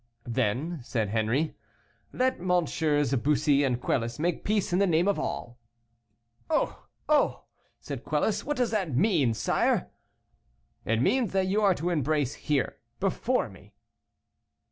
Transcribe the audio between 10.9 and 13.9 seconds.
means that you are to embrace here, before me."